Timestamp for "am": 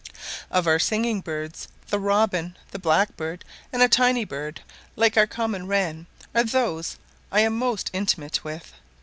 7.41-7.55